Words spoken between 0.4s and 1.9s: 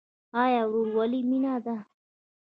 آیا ورورولي مینه ده؟